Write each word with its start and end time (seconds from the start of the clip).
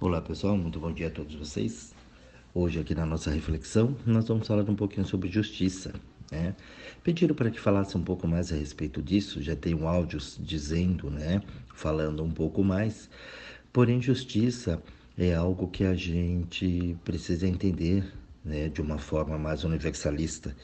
Olá 0.00 0.20
pessoal, 0.20 0.56
muito 0.56 0.80
bom 0.80 0.92
dia 0.92 1.06
a 1.06 1.10
todos 1.10 1.36
vocês. 1.36 1.94
Hoje 2.52 2.80
aqui 2.80 2.96
na 2.96 3.06
nossa 3.06 3.30
reflexão 3.30 3.96
nós 4.04 4.26
vamos 4.26 4.46
falar 4.46 4.68
um 4.68 4.74
pouquinho 4.74 5.06
sobre 5.06 5.30
justiça. 5.30 5.94
Né? 6.32 6.56
Pediram 7.04 7.32
para 7.32 7.48
que 7.48 7.60
falasse 7.60 7.96
um 7.96 8.02
pouco 8.02 8.26
mais 8.26 8.52
a 8.52 8.56
respeito 8.56 9.00
disso, 9.00 9.40
já 9.40 9.54
tenho 9.54 9.86
áudios 9.86 10.36
dizendo, 10.42 11.08
né, 11.10 11.40
falando 11.76 12.24
um 12.24 12.30
pouco 12.30 12.64
mais. 12.64 13.08
Porém, 13.72 14.02
justiça 14.02 14.82
é 15.16 15.32
algo 15.32 15.68
que 15.68 15.84
a 15.84 15.94
gente 15.94 16.96
precisa 17.04 17.46
entender 17.46 18.04
né, 18.44 18.68
de 18.68 18.82
uma 18.82 18.98
forma 18.98 19.38
mais 19.38 19.62
universalista 19.62 20.56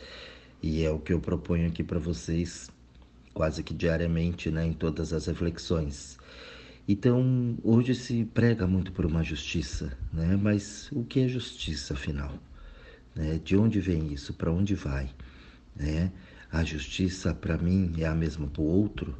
e 0.60 0.82
é 0.82 0.90
o 0.90 0.98
que 0.98 1.12
eu 1.12 1.20
proponho 1.20 1.68
aqui 1.68 1.84
para 1.84 2.00
vocês 2.00 2.68
quase 3.32 3.62
que 3.62 3.72
diariamente 3.72 4.50
né, 4.50 4.66
em 4.66 4.72
todas 4.72 5.12
as 5.12 5.26
reflexões. 5.26 6.18
Então, 6.88 7.56
hoje 7.62 7.94
se 7.94 8.24
prega 8.24 8.66
muito 8.66 8.92
por 8.92 9.06
uma 9.06 9.22
justiça, 9.22 9.96
né? 10.12 10.36
mas 10.36 10.90
o 10.92 11.04
que 11.04 11.20
é 11.20 11.28
justiça, 11.28 11.94
afinal? 11.94 12.34
Né? 13.14 13.40
De 13.42 13.56
onde 13.56 13.80
vem 13.80 14.12
isso? 14.12 14.34
Para 14.34 14.50
onde 14.50 14.74
vai? 14.74 15.10
Né? 15.76 16.10
A 16.50 16.64
justiça, 16.64 17.32
para 17.34 17.56
mim, 17.56 17.92
é 17.98 18.06
a 18.06 18.14
mesma 18.14 18.48
para 18.48 18.62
o 18.62 18.64
outro? 18.64 19.16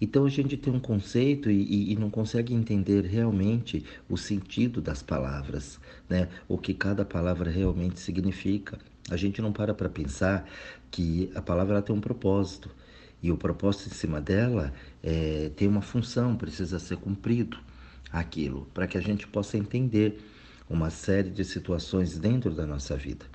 Então, 0.00 0.24
a 0.24 0.30
gente 0.30 0.56
tem 0.56 0.72
um 0.72 0.80
conceito 0.80 1.50
e, 1.50 1.92
e, 1.92 1.96
não 1.96 2.10
consegue 2.10 2.54
entender 2.54 3.04
realmente 3.04 3.84
o 4.08 4.16
sentido 4.16 4.80
das 4.80 5.02
palavras, 5.02 5.78
né? 6.08 6.28
o 6.48 6.56
que 6.56 6.72
cada 6.72 7.04
palavra 7.04 7.50
realmente 7.50 8.00
significa. 8.00 8.78
A 9.10 9.16
gente 9.16 9.42
não 9.42 9.52
para 9.52 9.74
para 9.74 9.88
pensar 9.88 10.48
que 10.90 11.30
a 11.34 11.42
palavra 11.42 11.82
tem 11.82 11.94
um 11.94 12.00
propósito 12.00 12.70
e 13.22 13.30
o 13.30 13.36
propósito 13.36 13.88
em 13.88 13.92
cima 13.92 14.20
dela 14.20 14.72
é, 15.02 15.50
tem 15.56 15.68
uma 15.68 15.82
função, 15.82 16.36
precisa 16.36 16.78
ser 16.78 16.96
cumprido 16.96 17.58
aquilo, 18.10 18.66
para 18.72 18.86
que 18.86 18.96
a 18.98 19.00
gente 19.00 19.26
possa 19.26 19.56
entender 19.56 20.20
uma 20.68 20.90
série 20.90 21.30
de 21.30 21.44
situações 21.44 22.18
dentro 22.18 22.54
da 22.54 22.66
nossa 22.66 22.96
vida. 22.96 23.26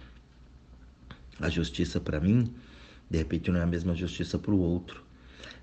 A 1.39 1.49
justiça 1.49 1.99
para 1.99 2.19
mim, 2.19 2.53
de 3.09 3.17
repente, 3.17 3.51
não 3.51 3.59
é 3.59 3.63
a 3.63 3.67
mesma 3.67 3.93
justiça 3.93 4.39
para 4.39 4.51
o 4.51 4.59
outro. 4.59 5.03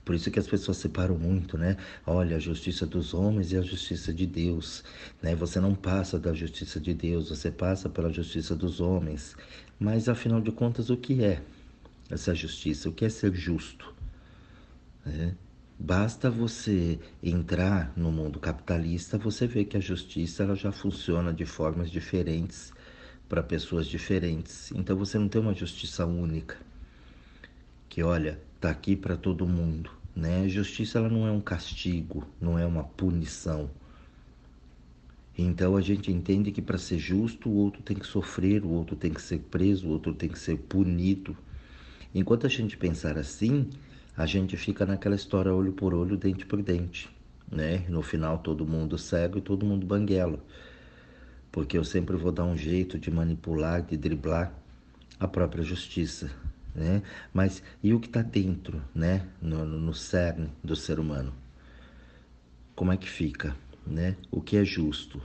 Por 0.04 0.14
isso 0.14 0.30
que 0.30 0.38
as 0.38 0.46
pessoas 0.46 0.78
separam 0.78 1.16
muito, 1.16 1.56
né? 1.56 1.76
Olha, 2.04 2.36
a 2.36 2.38
justiça 2.38 2.84
dos 2.84 3.14
homens 3.14 3.52
e 3.52 3.56
a 3.56 3.62
justiça 3.62 4.12
de 4.12 4.26
Deus, 4.26 4.82
né? 5.22 5.34
Você 5.36 5.60
não 5.60 5.74
passa 5.74 6.18
da 6.18 6.34
justiça 6.34 6.80
de 6.80 6.92
Deus, 6.92 7.28
você 7.28 7.50
passa 7.50 7.88
pela 7.88 8.12
justiça 8.12 8.54
dos 8.54 8.80
homens. 8.80 9.36
Mas 9.78 10.08
afinal 10.08 10.40
de 10.40 10.50
contas, 10.50 10.90
o 10.90 10.96
que 10.96 11.24
é 11.24 11.40
essa 12.10 12.34
justiça? 12.34 12.88
O 12.88 12.92
que 12.92 13.04
é 13.04 13.08
ser 13.08 13.32
justo? 13.34 13.91
Né? 15.04 15.34
Basta 15.78 16.30
você 16.30 16.98
entrar 17.22 17.92
no 17.96 18.12
mundo 18.12 18.38
capitalista, 18.38 19.18
você 19.18 19.46
vê 19.46 19.64
que 19.64 19.76
a 19.76 19.80
justiça 19.80 20.44
ela 20.44 20.54
já 20.54 20.70
funciona 20.70 21.32
de 21.32 21.44
formas 21.44 21.90
diferentes 21.90 22.72
para 23.28 23.42
pessoas 23.42 23.86
diferentes. 23.86 24.70
Então 24.72 24.96
você 24.96 25.18
não 25.18 25.28
tem 25.28 25.40
uma 25.40 25.54
justiça 25.54 26.06
única 26.06 26.56
que 27.88 28.02
olha 28.02 28.40
tá 28.60 28.70
aqui 28.70 28.94
para 28.94 29.16
todo 29.16 29.46
mundo, 29.46 29.90
né? 30.14 30.44
A 30.44 30.48
justiça 30.48 30.98
ela 30.98 31.08
não 31.08 31.26
é 31.26 31.32
um 31.32 31.40
castigo, 31.40 32.24
não 32.40 32.58
é 32.58 32.64
uma 32.64 32.84
punição. 32.84 33.68
Então 35.36 35.76
a 35.76 35.80
gente 35.80 36.12
entende 36.12 36.52
que 36.52 36.62
para 36.62 36.78
ser 36.78 36.98
justo 36.98 37.48
o 37.48 37.54
outro 37.54 37.82
tem 37.82 37.96
que 37.96 38.06
sofrer, 38.06 38.64
o 38.64 38.68
outro 38.68 38.94
tem 38.94 39.12
que 39.12 39.20
ser 39.20 39.38
preso, 39.38 39.88
o 39.88 39.90
outro 39.90 40.14
tem 40.14 40.28
que 40.28 40.38
ser 40.38 40.58
punido. 40.58 41.36
Enquanto 42.14 42.46
a 42.46 42.50
gente 42.50 42.76
pensar 42.76 43.18
assim, 43.18 43.68
a 44.16 44.26
gente 44.26 44.56
fica 44.56 44.84
naquela 44.84 45.14
história 45.14 45.52
olho 45.52 45.72
por 45.72 45.94
olho, 45.94 46.16
dente 46.16 46.44
por 46.44 46.62
dente, 46.62 47.08
né? 47.50 47.84
No 47.88 48.02
final 48.02 48.38
todo 48.38 48.66
mundo 48.66 48.98
cego 48.98 49.38
e 49.38 49.40
todo 49.40 49.64
mundo 49.64 49.86
banguelo. 49.86 50.40
Porque 51.50 51.76
eu 51.76 51.84
sempre 51.84 52.16
vou 52.16 52.32
dar 52.32 52.44
um 52.44 52.56
jeito 52.56 52.98
de 52.98 53.10
manipular, 53.10 53.82
de 53.82 53.96
driblar 53.96 54.52
a 55.18 55.26
própria 55.26 55.62
justiça, 55.62 56.30
né? 56.74 57.02
Mas 57.32 57.62
e 57.82 57.94
o 57.94 58.00
que 58.00 58.06
está 58.06 58.22
dentro, 58.22 58.82
né? 58.94 59.26
No, 59.40 59.64
no 59.64 59.94
cerne 59.94 60.50
do 60.62 60.76
ser 60.76 60.98
humano? 60.98 61.32
Como 62.74 62.92
é 62.92 62.96
que 62.96 63.08
fica, 63.08 63.56
né? 63.86 64.16
O 64.30 64.40
que 64.40 64.56
é 64.56 64.64
justo? 64.64 65.22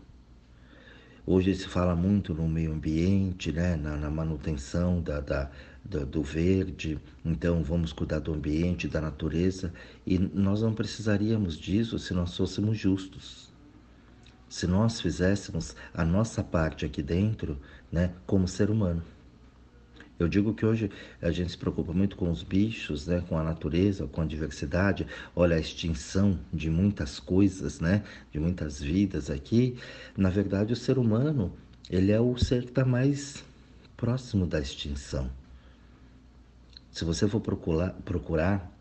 Hoje 1.29 1.53
se 1.55 1.67
fala 1.67 1.93
muito 1.93 2.33
no 2.33 2.47
meio 2.47 2.71
ambiente, 2.71 3.51
né? 3.51 3.75
na, 3.75 3.97
na 3.97 4.09
manutenção 4.09 5.01
da, 5.01 5.19
da, 5.19 5.51
do, 5.89 6.05
do 6.05 6.21
verde, 6.21 6.99
então 7.23 7.63
vamos 7.63 7.93
cuidar 7.93 8.19
do 8.19 8.33
ambiente, 8.33 8.87
da 8.87 9.01
natureza, 9.01 9.73
e 10.05 10.17
nós 10.17 10.61
não 10.61 10.73
precisaríamos 10.73 11.57
disso 11.57 11.97
se 11.97 12.13
nós 12.13 12.35
fôssemos 12.35 12.77
justos. 12.77 13.53
Se 14.49 14.65
nós 14.65 15.01
fizéssemos 15.01 15.75
a 15.93 16.05
nossa 16.05 16.43
parte 16.43 16.85
aqui 16.85 17.01
dentro, 17.01 17.59
né, 17.91 18.13
como 18.25 18.47
ser 18.47 18.69
humano. 18.69 19.03
Eu 20.19 20.27
digo 20.27 20.53
que 20.53 20.65
hoje 20.65 20.89
a 21.21 21.29
gente 21.29 21.51
se 21.51 21.57
preocupa 21.57 21.93
muito 21.93 22.15
com 22.15 22.31
os 22.31 22.41
bichos, 22.41 23.05
né, 23.05 23.23
com 23.27 23.37
a 23.37 23.43
natureza, 23.43 24.07
com 24.07 24.21
a 24.21 24.25
diversidade. 24.25 25.05
Olha 25.35 25.55
a 25.55 25.59
extinção 25.59 26.39
de 26.51 26.71
muitas 26.71 27.19
coisas, 27.19 27.79
né, 27.79 28.03
de 28.31 28.39
muitas 28.39 28.81
vidas 28.81 29.29
aqui. 29.29 29.77
Na 30.15 30.29
verdade, 30.29 30.73
o 30.73 30.75
ser 30.75 30.97
humano 30.97 31.53
ele 31.89 32.11
é 32.11 32.19
o 32.19 32.35
ser 32.37 32.63
que 32.63 32.69
está 32.69 32.83
mais 32.83 33.45
próximo 33.95 34.47
da 34.47 34.59
extinção. 34.59 35.29
Se 36.97 37.05
você 37.05 37.27
for 37.27 37.39
procurar, 37.39 37.91
procurar 38.03 38.75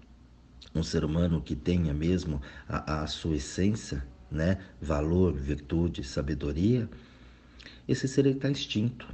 um 0.75 0.82
ser 0.82 1.04
humano 1.04 1.43
que 1.43 1.54
tenha 1.54 1.93
mesmo 1.93 2.41
a, 2.66 3.03
a 3.03 3.06
sua 3.06 3.37
essência, 3.37 4.03
né, 4.31 4.56
valor, 4.81 5.34
virtude, 5.34 6.03
sabedoria, 6.03 6.88
esse 7.87 8.09
ser 8.09 8.25
está 8.25 8.49
extinto. 8.49 9.06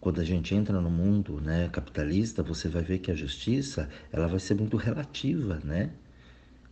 Quando 0.00 0.20
a 0.20 0.24
gente 0.24 0.52
entra 0.56 0.80
no 0.80 0.90
mundo 0.90 1.40
né, 1.40 1.68
capitalista, 1.68 2.42
você 2.42 2.68
vai 2.68 2.82
ver 2.82 2.98
que 2.98 3.12
a 3.12 3.14
justiça 3.14 3.88
ela 4.10 4.26
vai 4.26 4.40
ser 4.40 4.56
muito 4.56 4.76
relativa 4.76 5.60
né, 5.62 5.92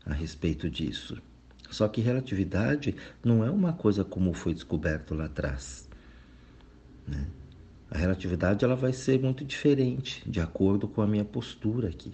a 0.04 0.12
respeito 0.12 0.68
disso. 0.68 1.22
Só 1.70 1.86
que 1.86 2.00
relatividade 2.00 2.96
não 3.24 3.44
é 3.44 3.50
uma 3.50 3.74
coisa 3.74 4.04
como 4.04 4.34
foi 4.34 4.54
descoberto 4.54 5.14
lá 5.14 5.26
atrás. 5.26 5.88
Né? 7.06 7.28
A 7.90 7.96
relatividade 7.96 8.64
ela 8.64 8.76
vai 8.76 8.92
ser 8.92 9.20
muito 9.20 9.44
diferente 9.44 10.22
de 10.28 10.40
acordo 10.40 10.86
com 10.86 11.00
a 11.00 11.06
minha 11.06 11.24
postura 11.24 11.88
aqui. 11.88 12.12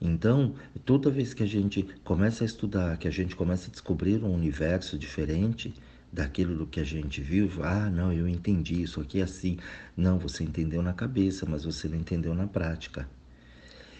Então, 0.00 0.54
toda 0.84 1.10
vez 1.10 1.34
que 1.34 1.42
a 1.42 1.46
gente 1.46 1.82
começa 2.04 2.44
a 2.44 2.46
estudar, 2.46 2.96
que 2.96 3.08
a 3.08 3.10
gente 3.10 3.34
começa 3.34 3.68
a 3.68 3.70
descobrir 3.70 4.22
um 4.22 4.32
universo 4.32 4.96
diferente 4.96 5.74
daquilo 6.12 6.56
do 6.56 6.66
que 6.66 6.80
a 6.80 6.84
gente 6.84 7.20
viu, 7.20 7.50
ah, 7.62 7.90
não, 7.90 8.12
eu 8.12 8.28
entendi 8.28 8.80
isso 8.80 9.00
aqui 9.00 9.20
assim. 9.20 9.58
Não, 9.96 10.18
você 10.18 10.44
entendeu 10.44 10.82
na 10.82 10.92
cabeça, 10.92 11.44
mas 11.46 11.64
você 11.64 11.88
não 11.88 11.98
entendeu 11.98 12.34
na 12.34 12.46
prática. 12.46 13.08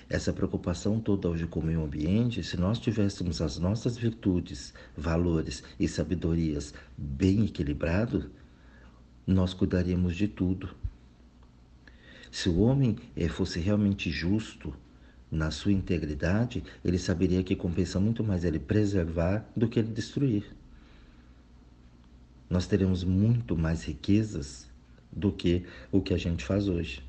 Essa 0.09 0.33
preocupação 0.33 0.99
toda 1.01 1.29
hoje 1.29 1.47
com 1.47 1.61
o 1.61 1.63
meio 1.63 1.85
ambiente, 1.85 2.43
se 2.43 2.57
nós 2.57 2.79
tivéssemos 2.79 3.43
as 3.43 3.59
nossas 3.59 3.99
virtudes, 3.99 4.73
valores 4.97 5.63
e 5.79 5.87
sabedorias 5.87 6.73
bem 6.97 7.45
equilibrados, 7.45 8.25
nós 9.29 9.53
cuidaríamos 9.53 10.17
de 10.17 10.27
tudo. 10.27 10.71
Se 12.33 12.49
o 12.49 12.61
homem 12.61 12.97
eh, 13.15 13.29
fosse 13.29 13.61
realmente 13.61 14.11
justo 14.11 14.75
na 15.31 15.51
sua 15.51 15.71
integridade, 15.71 16.65
ele 16.83 16.99
saberia 16.99 17.45
que 17.45 17.55
compensa 17.55 18.01
muito 18.01 18.25
mais 18.25 18.43
ele 18.43 18.59
preservar 18.59 19.47
do 19.55 19.69
que 19.69 19.79
ele 19.79 19.93
destruir. 19.93 20.45
Nós 22.49 22.67
teremos 22.67 23.05
muito 23.05 23.55
mais 23.55 23.85
riquezas 23.85 24.67
do 25.13 25.31
que 25.31 25.67
o 25.93 26.01
que 26.01 26.15
a 26.15 26.19
gente 26.19 26.43
faz 26.43 26.67
hoje. 26.67 27.03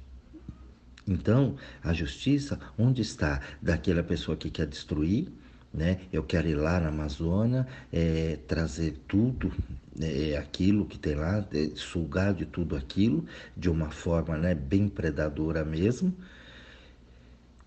Então, 1.07 1.55
a 1.81 1.93
justiça, 1.93 2.59
onde 2.77 3.01
está 3.01 3.41
daquela 3.61 4.03
pessoa 4.03 4.35
que 4.35 4.49
quer 4.49 4.67
destruir 4.67 5.29
né? 5.73 5.99
Eu 6.11 6.23
quero 6.23 6.47
ir 6.47 6.55
lá 6.55 6.79
na 6.79 6.89
Amazônia, 6.89 7.67
é, 7.91 8.37
trazer 8.47 8.97
tudo, 9.07 9.51
é, 9.99 10.37
aquilo 10.37 10.85
que 10.85 10.97
tem 10.97 11.15
lá, 11.15 11.45
é, 11.53 11.69
sugar 11.75 12.33
de 12.33 12.45
tudo 12.45 12.75
aquilo, 12.75 13.25
de 13.55 13.69
uma 13.69 13.91
forma 13.91 14.37
né, 14.37 14.55
bem 14.55 14.87
predadora 14.87 15.63
mesmo, 15.63 16.13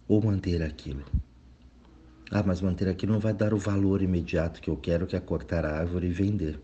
ou 0.09 0.23
manter 0.23 0.62
aquilo. 0.62 1.05
Ah, 2.31 2.43
mas 2.44 2.61
manter 2.61 2.88
aquilo 2.88 3.12
não 3.12 3.21
vai 3.21 3.35
dar 3.35 3.53
o 3.53 3.59
valor 3.59 4.03
imediato 4.03 4.61
que 4.61 4.71
eu 4.71 4.77
quero, 4.77 5.06
que 5.06 5.15
é 5.15 5.21
cortar 5.21 5.65
a 5.65 5.79
árvore 5.79 6.06
e 6.09 6.12
vender. 6.12 6.59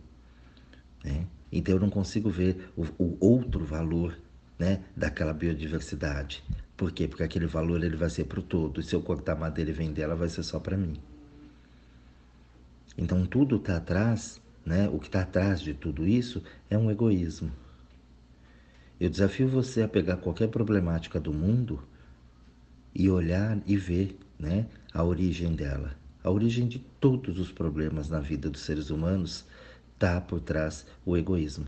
Né? 1.04 1.26
Então 1.52 1.74
eu 1.74 1.80
não 1.80 1.90
consigo 1.90 2.30
ver 2.30 2.70
o, 2.76 2.84
o 2.98 3.16
outro 3.20 3.64
valor 3.64 4.18
né, 4.58 4.82
daquela 4.96 5.32
biodiversidade. 5.32 6.42
Por 6.76 6.92
quê? 6.92 7.06
Porque 7.06 7.22
aquele 7.22 7.46
valor 7.46 7.82
ele 7.82 7.96
vai 7.96 8.08
ser 8.08 8.24
para 8.24 8.40
o 8.40 8.42
todo. 8.42 8.80
E 8.80 8.84
se 8.84 8.94
eu 8.94 9.02
cortar 9.02 9.36
madeira 9.36 9.70
e 9.70 9.74
vender, 9.74 10.02
ela 10.02 10.14
vai 10.14 10.28
ser 10.28 10.42
só 10.42 10.58
para 10.58 10.76
mim. 10.76 10.96
Então 12.98 13.24
tudo 13.24 13.56
está 13.56 13.76
atrás, 13.76 14.42
né? 14.66 14.88
O 14.88 14.98
que 14.98 15.06
está 15.06 15.22
atrás 15.22 15.60
de 15.60 15.72
tudo 15.72 16.04
isso 16.04 16.42
é 16.68 16.76
um 16.76 16.90
egoísmo. 16.90 17.52
Eu 18.98 19.08
desafio 19.08 19.46
você 19.48 19.82
a 19.82 19.88
pegar 19.88 20.16
qualquer 20.16 20.48
problemática 20.48 21.20
do 21.20 21.32
mundo 21.32 21.80
e 22.92 23.08
olhar 23.08 23.56
e 23.64 23.76
ver, 23.76 24.18
né, 24.36 24.66
a 24.92 25.04
origem 25.04 25.54
dela. 25.54 25.96
A 26.24 26.30
origem 26.30 26.66
de 26.66 26.80
todos 27.00 27.38
os 27.38 27.52
problemas 27.52 28.08
na 28.08 28.18
vida 28.18 28.50
dos 28.50 28.62
seres 28.62 28.90
humanos 28.90 29.46
está 29.94 30.20
por 30.20 30.40
trás 30.40 30.84
o 31.06 31.16
egoísmo. 31.16 31.66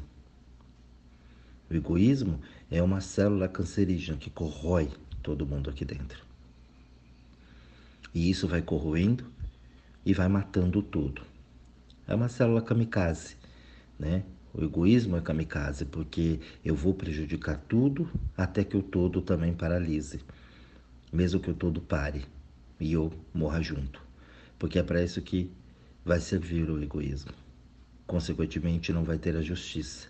O 1.71 1.75
egoísmo 1.75 2.41
é 2.69 2.83
uma 2.83 3.01
célula 3.01 3.47
cancerígena 3.47 4.19
que 4.19 4.29
corrói 4.29 4.91
todo 5.23 5.47
mundo 5.47 5.71
aqui 5.71 5.85
dentro. 5.85 6.25
E 8.13 8.29
isso 8.29 8.49
vai 8.49 8.61
corroendo 8.61 9.25
e 10.05 10.15
vai 10.15 10.29
matando 10.29 10.83
tudo. 10.83 11.23
É 12.07 12.15
uma 12.15 12.29
célula 12.29 12.63
kamikaze, 12.63 13.37
né? 13.99 14.25
O 14.53 14.65
egoísmo 14.65 15.17
é 15.17 15.21
kamikaze, 15.21 15.85
porque 15.85 16.41
eu 16.65 16.75
vou 16.75 16.93
prejudicar 16.93 17.57
tudo 17.69 18.11
até 18.37 18.65
que 18.65 18.77
o 18.77 18.83
todo 18.83 19.23
também 19.23 19.55
paralise, 19.55 20.21
mesmo 21.13 21.39
que 21.39 21.51
o 21.51 21.55
todo 21.55 21.81
pare 21.81 22.25
e 22.81 22.93
eu 22.93 23.13
morra 23.33 23.63
junto. 23.63 24.03
Porque 24.59 24.79
é 24.79 24.83
para 24.83 25.03
isso 25.03 25.23
que 25.23 25.51
vai 26.05 26.19
servir 26.19 26.69
o 26.69 26.83
egoísmo. 26.83 27.33
Consequentemente, 28.07 28.93
não 28.93 29.05
vai 29.05 29.19
ter 29.19 29.37
a 29.37 29.43
justiça. 29.43 30.09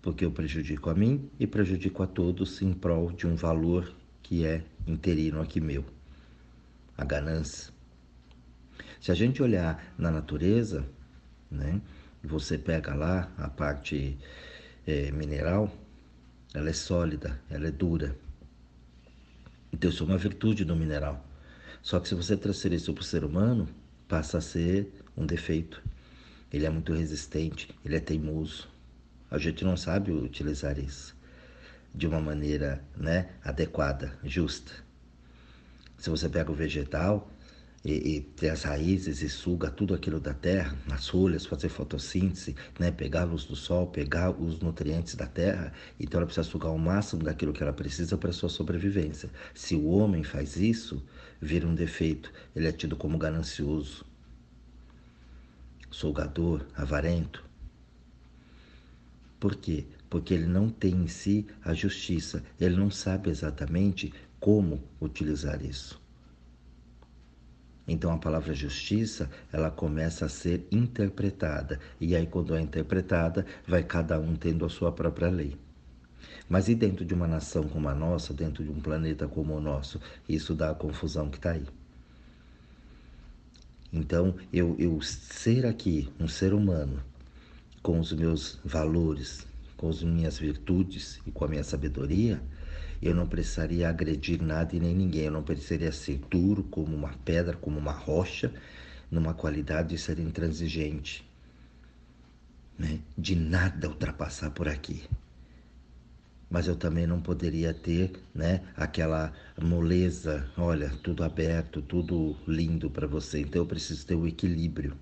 Porque 0.00 0.24
eu 0.24 0.30
prejudico 0.30 0.88
a 0.88 0.94
mim 0.94 1.28
e 1.38 1.46
prejudico 1.46 2.02
a 2.02 2.06
todos 2.06 2.62
em 2.62 2.72
prol 2.72 3.12
de 3.12 3.26
um 3.26 3.34
valor 3.34 3.94
que 4.22 4.46
é 4.46 4.64
interino 4.86 5.42
aqui 5.42 5.60
meu 5.60 5.84
a 6.96 7.04
ganância. 7.04 7.75
Se 9.00 9.10
a 9.12 9.14
gente 9.14 9.42
olhar 9.42 9.94
na 9.98 10.10
natureza, 10.10 10.86
né? 11.50 11.80
Você 12.22 12.58
pega 12.58 12.94
lá 12.94 13.30
a 13.38 13.48
parte 13.48 14.18
é, 14.86 15.10
mineral, 15.12 15.72
ela 16.52 16.70
é 16.70 16.72
sólida, 16.72 17.40
ela 17.48 17.68
é 17.68 17.70
dura. 17.70 18.16
Então 19.72 19.90
isso 19.90 20.02
é 20.02 20.06
uma 20.06 20.18
virtude 20.18 20.64
do 20.64 20.74
mineral. 20.74 21.24
Só 21.82 22.00
que 22.00 22.08
se 22.08 22.14
você 22.14 22.36
transferir 22.36 22.78
isso 22.78 22.92
para 22.92 23.02
o 23.02 23.04
ser 23.04 23.24
humano, 23.24 23.68
passa 24.08 24.38
a 24.38 24.40
ser 24.40 24.90
um 25.16 25.24
defeito. 25.24 25.82
Ele 26.52 26.66
é 26.66 26.70
muito 26.70 26.92
resistente, 26.92 27.68
ele 27.84 27.96
é 27.96 28.00
teimoso. 28.00 28.68
A 29.30 29.38
gente 29.38 29.64
não 29.64 29.76
sabe 29.76 30.10
utilizar 30.10 30.78
isso 30.78 31.14
de 31.94 32.06
uma 32.06 32.20
maneira 32.20 32.84
né, 32.96 33.30
adequada, 33.42 34.18
justa. 34.22 34.72
Se 35.98 36.10
você 36.10 36.28
pega 36.28 36.52
o 36.52 36.54
vegetal, 36.54 37.30
e, 37.88 38.26
e 38.42 38.48
as 38.48 38.64
raízes 38.64 39.22
e 39.22 39.28
suga 39.28 39.70
tudo 39.70 39.94
aquilo 39.94 40.18
da 40.18 40.34
terra, 40.34 40.76
nas 40.88 41.08
folhas, 41.08 41.46
fazer 41.46 41.68
fotossíntese, 41.68 42.56
né? 42.80 42.90
pegar 42.90 43.22
a 43.22 43.24
luz 43.24 43.44
do 43.44 43.54
sol, 43.54 43.86
pegar 43.86 44.30
os 44.30 44.58
nutrientes 44.58 45.14
da 45.14 45.26
terra, 45.26 45.72
então 45.98 46.18
ela 46.18 46.26
precisa 46.26 46.48
sugar 46.48 46.72
o 46.72 46.78
máximo 46.78 47.22
daquilo 47.22 47.52
que 47.52 47.62
ela 47.62 47.72
precisa 47.72 48.18
para 48.18 48.32
sua 48.32 48.48
sobrevivência. 48.48 49.30
Se 49.54 49.76
o 49.76 49.86
homem 49.86 50.24
faz 50.24 50.56
isso, 50.56 51.00
vira 51.40 51.66
um 51.66 51.76
defeito, 51.76 52.32
ele 52.56 52.66
é 52.66 52.72
tido 52.72 52.96
como 52.96 53.16
ganancioso, 53.16 54.04
solgador, 55.88 56.66
avarento. 56.74 57.44
Por 59.38 59.54
quê? 59.54 59.86
Porque 60.10 60.34
ele 60.34 60.46
não 60.46 60.68
tem 60.68 60.92
em 60.92 61.08
si 61.08 61.46
a 61.64 61.72
justiça, 61.72 62.42
ele 62.60 62.76
não 62.76 62.90
sabe 62.90 63.30
exatamente 63.30 64.12
como 64.40 64.82
utilizar 65.00 65.64
isso. 65.64 66.04
Então 67.86 68.12
a 68.12 68.18
palavra 68.18 68.52
justiça, 68.52 69.30
ela 69.52 69.70
começa 69.70 70.26
a 70.26 70.28
ser 70.28 70.66
interpretada. 70.70 71.78
E 72.00 72.16
aí 72.16 72.26
quando 72.26 72.54
é 72.54 72.60
interpretada, 72.60 73.46
vai 73.66 73.82
cada 73.82 74.18
um 74.18 74.34
tendo 74.34 74.64
a 74.64 74.68
sua 74.68 74.90
própria 74.90 75.28
lei. 75.28 75.56
Mas 76.48 76.68
e 76.68 76.74
dentro 76.74 77.04
de 77.04 77.14
uma 77.14 77.26
nação 77.26 77.68
como 77.68 77.88
a 77.88 77.94
nossa, 77.94 78.32
dentro 78.32 78.64
de 78.64 78.70
um 78.70 78.80
planeta 78.80 79.26
como 79.26 79.54
o 79.54 79.60
nosso, 79.60 80.00
isso 80.28 80.54
dá 80.54 80.70
a 80.70 80.74
confusão 80.74 81.28
que 81.28 81.38
está 81.38 81.52
aí. 81.52 81.66
Então, 83.92 84.34
eu, 84.52 84.76
eu 84.78 85.00
ser 85.00 85.64
aqui 85.64 86.08
um 86.20 86.28
ser 86.28 86.52
humano, 86.52 87.02
com 87.82 87.98
os 87.98 88.12
meus 88.12 88.58
valores, 88.64 89.46
com 89.76 89.88
as 89.88 90.02
minhas 90.02 90.38
virtudes 90.38 91.20
e 91.26 91.30
com 91.30 91.44
a 91.44 91.48
minha 91.48 91.64
sabedoria, 91.64 92.40
eu 93.00 93.14
não 93.14 93.26
precisaria 93.26 93.88
agredir 93.88 94.42
nada 94.42 94.74
e 94.74 94.80
nem 94.80 94.94
ninguém. 94.94 95.24
Eu 95.24 95.32
não 95.32 95.42
precisaria 95.42 95.92
ser 95.92 96.18
duro 96.30 96.62
como 96.64 96.94
uma 96.94 97.12
pedra, 97.24 97.56
como 97.56 97.78
uma 97.78 97.92
rocha, 97.92 98.52
numa 99.10 99.34
qualidade 99.34 99.90
de 99.90 99.98
ser 99.98 100.18
intransigente. 100.18 101.28
Né? 102.78 103.00
De 103.16 103.34
nada 103.34 103.88
ultrapassar 103.88 104.50
por 104.50 104.68
aqui. 104.68 105.04
Mas 106.48 106.68
eu 106.68 106.76
também 106.76 107.06
não 107.06 107.20
poderia 107.20 107.74
ter 107.74 108.12
né, 108.32 108.62
aquela 108.76 109.32
moleza, 109.60 110.48
olha, 110.56 110.90
tudo 111.02 111.24
aberto, 111.24 111.82
tudo 111.82 112.36
lindo 112.46 112.88
para 112.88 113.06
você. 113.06 113.40
Então 113.40 113.62
eu 113.62 113.66
preciso 113.66 114.06
ter 114.06 114.14
o 114.14 114.26
equilíbrio. 114.26 114.96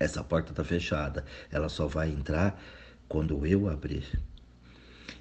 Essa 0.00 0.24
porta 0.24 0.50
está 0.50 0.64
fechada, 0.64 1.24
ela 1.50 1.68
só 1.68 1.86
vai 1.86 2.10
entrar 2.10 2.60
quando 3.06 3.46
eu 3.46 3.68
abrir. 3.68 4.04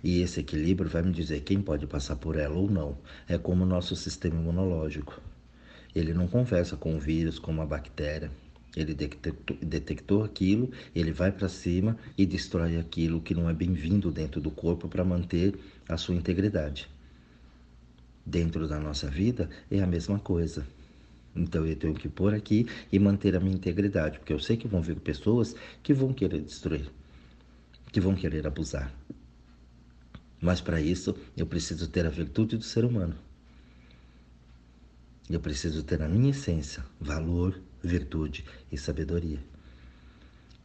E 0.04 0.22
esse 0.22 0.40
equilíbrio 0.40 0.90
vai 0.90 1.02
me 1.02 1.12
dizer 1.12 1.42
quem 1.42 1.62
pode 1.62 1.88
passar 1.88 2.16
por 2.16 2.38
ela 2.38 2.56
ou 2.56 2.70
não. 2.70 2.98
É 3.28 3.38
como 3.38 3.64
o 3.64 3.68
nosso 3.68 3.96
sistema 3.96 4.40
imunológico. 4.40 5.22
Ele 5.94 6.14
não 6.14 6.28
conversa 6.28 6.78
com 6.78 6.96
o 6.96 7.00
vírus, 7.00 7.38
com 7.38 7.52
uma 7.52 7.66
bactéria. 7.66 8.32
Ele 8.76 8.94
detectou, 8.94 9.58
detectou 9.62 10.24
aquilo, 10.24 10.72
ele 10.96 11.12
vai 11.12 11.32
para 11.32 11.50
cima 11.50 11.98
e 12.18 12.26
destrói 12.26 12.78
aquilo 12.78 13.22
que 13.22 13.36
não 13.36 13.50
é 13.50 13.54
bem-vindo 13.54 14.10
dentro 14.10 14.40
do 14.40 14.50
corpo 14.50 14.88
para 14.88 15.04
manter 15.04 15.60
a 15.90 15.98
sua 15.98 16.16
integridade. 16.16 16.90
Dentro 18.26 18.68
da 18.68 18.80
nossa 18.80 19.10
vida 19.10 19.50
é 19.70 19.82
a 19.82 19.88
mesma 19.88 20.20
coisa. 20.20 20.66
Então 21.36 21.66
eu 21.66 21.76
tenho 21.76 21.94
que 21.94 22.08
pôr 22.08 22.34
aqui 22.34 22.66
e 22.92 23.00
manter 23.00 23.36
a 23.36 23.40
minha 23.40 23.56
integridade, 23.56 24.20
porque 24.20 24.34
eu 24.34 24.40
sei 24.40 24.56
que 24.56 24.68
vão 24.68 24.82
vir 24.82 24.96
pessoas 25.00 25.56
que 25.84 25.94
vão 25.94 26.14
querer 26.14 26.42
destruir, 26.42 26.90
que 27.92 28.00
vão 28.00 28.16
querer 28.16 28.46
abusar. 28.48 28.94
Mas 30.42 30.60
para 30.60 30.82
isso 30.82 31.16
eu 31.38 31.46
preciso 31.46 31.88
ter 31.88 32.06
a 32.08 32.10
virtude 32.10 32.58
do 32.58 32.64
ser 32.64 32.84
humano. 32.84 33.16
Eu 35.30 35.40
preciso 35.40 35.84
ter 35.84 36.02
a 36.02 36.10
minha 36.10 36.32
essência, 36.32 36.84
valor, 37.00 37.62
virtude 37.82 38.44
e 38.72 38.78
sabedoria. 38.78 39.40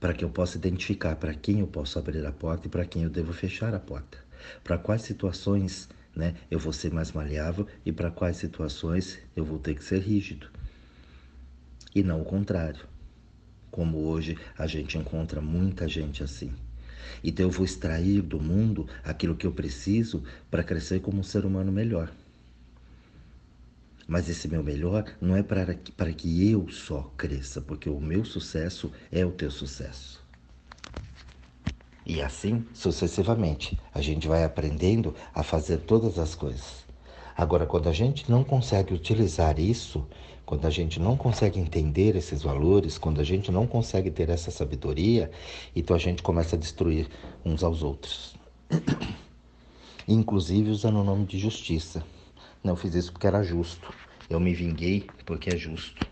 Para 0.01 0.15
que 0.15 0.25
eu 0.25 0.31
possa 0.31 0.57
identificar 0.57 1.17
para 1.17 1.35
quem 1.35 1.61
eu 1.61 1.67
posso 1.67 1.99
abrir 1.99 2.25
a 2.25 2.33
porta 2.33 2.67
e 2.67 2.71
para 2.71 2.87
quem 2.87 3.03
eu 3.03 3.11
devo 3.11 3.33
fechar 3.33 3.75
a 3.75 3.79
porta. 3.79 4.19
Para 4.65 4.79
quais 4.79 5.03
situações 5.03 5.89
né, 6.15 6.35
eu 6.51 6.59
vou 6.59 6.73
ser 6.73 6.93
mais 6.93 7.13
maleável 7.13 7.67
e 7.85 7.93
para 7.93 8.11
quais 8.11 8.39
situações 8.39 9.19
eu 9.37 9.45
vou 9.45 9.59
ter 9.59 9.75
que 9.75 9.85
ser 9.85 10.01
rígido. 10.01 10.49
E 11.95 12.03
não 12.03 12.23
o 12.23 12.25
contrário. 12.25 12.87
Como 13.71 13.99
hoje 13.99 14.39
a 14.57 14.67
gente 14.67 14.97
encontra 14.97 15.41
muita 15.41 15.87
gente 15.87 16.23
assim. 16.23 16.53
Então 17.23 17.47
eu 17.47 17.51
vou 17.51 17.65
extrair 17.65 18.23
do 18.23 18.41
mundo 18.41 18.89
aquilo 19.05 19.37
que 19.37 19.47
eu 19.47 19.53
preciso 19.53 20.23
para 20.51 20.65
crescer 20.65 21.01
como 21.01 21.21
um 21.21 21.25
ser 21.25 21.45
humano 21.45 21.73
melhor. 21.73 22.13
Mas 24.07 24.29
esse 24.29 24.47
meu 24.47 24.63
melhor 24.63 25.05
não 25.21 25.37
é 25.37 25.43
para 25.43 25.75
que, 25.75 25.91
para 25.91 26.13
que 26.13 26.51
eu 26.51 26.69
só 26.69 27.13
cresça, 27.17 27.61
porque 27.61 27.91
o 27.91 28.01
meu 28.01 28.25
sucesso 28.25 28.93
é 29.11 29.27
o 29.27 29.33
teu 29.33 29.51
sucesso. 29.51 30.25
E 32.05 32.23
assim 32.23 32.65
sucessivamente, 32.73 33.77
a 33.93 34.01
gente 34.01 34.29
vai 34.29 34.45
aprendendo 34.45 35.13
a 35.35 35.43
fazer 35.43 35.79
todas 35.79 36.21
as 36.21 36.37
coisas. 36.37 36.86
Agora, 37.37 37.67
quando 37.67 37.87
a 37.89 37.93
gente 37.93 38.31
não 38.31 38.43
consegue 38.43 38.95
utilizar 38.95 39.61
isso, 39.61 40.07
quando 40.47 40.65
a 40.65 40.71
gente 40.71 40.99
não 40.99 41.19
consegue 41.19 41.61
entender 41.61 42.17
esses 42.17 42.43
valores, 42.43 42.97
quando 42.97 43.21
a 43.21 43.25
gente 43.25 43.53
não 43.53 43.67
consegue 43.67 44.11
ter 44.11 44.31
essa 44.31 44.51
sabedoria, 44.51 45.31
então 45.75 45.95
a 45.95 45.99
gente 45.99 46.23
começa 46.23 46.57
a 46.57 46.59
destruir 46.59 47.11
uns 47.45 47.63
aos 47.63 47.83
outros. 47.83 48.35
Inclusive 50.09 50.71
usando 50.71 50.99
o 50.99 51.05
nome 51.05 51.27
de 51.27 51.39
justiça. 51.39 52.03
Não 52.65 52.75
fiz 52.75 52.95
isso 52.95 53.13
porque 53.13 53.27
era 53.27 53.43
justo. 53.43 53.93
Eu 54.31 54.41
me 54.41 54.55
vinguei 54.55 55.07
porque 55.27 55.51
é 55.51 55.59
justo. 55.59 56.09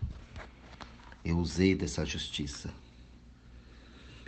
Eu 1.23 1.39
usei 1.39 1.73
dessa 1.73 2.05
justiça. 2.05 2.69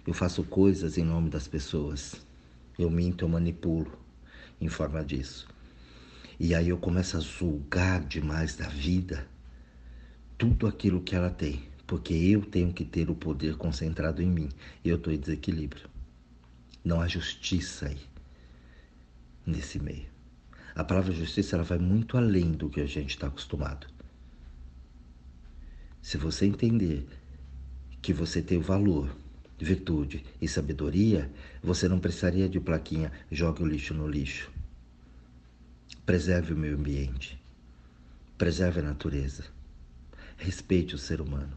Eu 0.05 0.15
faço 0.15 0.43
coisas 0.43 0.97
em 0.97 1.03
nome 1.03 1.29
das 1.29 1.47
pessoas. 1.47 2.15
Eu 2.79 2.89
minto, 2.89 3.23
eu 3.23 3.29
manipulo 3.29 3.91
em 4.59 4.67
forma 4.67 5.03
disso. 5.03 5.56
E 6.39 6.53
aí 6.53 6.69
eu 6.69 6.77
começo 6.77 7.17
a 7.17 7.19
julgar 7.19 8.03
demais 8.05 8.55
da 8.55 8.67
vida 8.67 9.27
tudo 10.37 10.67
aquilo 10.67 11.01
que 11.01 11.15
ela 11.15 11.31
tem, 11.31 11.63
porque 11.87 12.13
eu 12.13 12.41
tenho 12.41 12.71
que 12.71 12.85
ter 12.85 13.09
o 13.09 13.15
poder 13.15 13.57
concentrado 13.57 14.21
em 14.21 14.29
mim. 14.29 14.49
E 14.85 14.89
eu 14.89 14.97
estou 14.97 15.11
em 15.11 15.17
desequilíbrio. 15.17 15.89
Não 16.85 17.01
há 17.01 17.07
justiça 17.07 17.87
aí, 17.87 17.97
nesse 19.45 19.79
meio. 19.79 20.05
A 20.75 20.83
palavra 20.83 21.11
justiça 21.11 21.55
ela 21.55 21.63
vai 21.63 21.79
muito 21.79 22.17
além 22.17 22.51
do 22.51 22.69
que 22.69 22.81
a 22.81 22.85
gente 22.85 23.09
está 23.09 23.25
acostumado. 23.25 23.87
Se 26.03 26.17
você 26.17 26.45
entender 26.45 27.07
que 27.99 28.13
você 28.13 28.43
tem 28.43 28.59
o 28.59 28.61
valor, 28.61 29.09
virtude 29.57 30.23
e 30.39 30.47
sabedoria, 30.47 31.31
você 31.63 31.89
não 31.89 31.99
precisaria 31.99 32.47
de 32.47 32.59
plaquinha 32.59 33.11
jogue 33.31 33.63
o 33.63 33.65
lixo 33.65 33.95
no 33.95 34.07
lixo. 34.07 34.51
Preserve 36.07 36.53
o 36.53 36.57
meio 36.57 36.75
ambiente. 36.75 37.39
Preserve 38.35 38.79
a 38.79 38.83
natureza 38.83 39.43
respeite 40.37 40.93
o 40.93 40.97
ser 40.97 41.19
humano. 41.19 41.51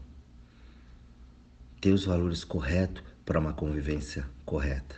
Tenha 1.79 1.95
os 1.95 2.05
valores 2.05 2.43
corretos 2.43 3.03
para 3.23 3.39
uma 3.39 3.53
convivência 3.53 4.27
correta. 4.43 4.95